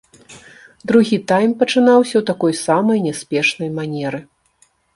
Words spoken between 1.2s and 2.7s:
тайм пачынаўся ў такой